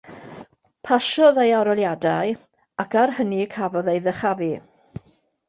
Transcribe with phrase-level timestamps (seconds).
[0.87, 2.31] Pasiodd ei arholiadau,
[2.85, 4.51] ac ar hynny cafodd ei ddyrchafu.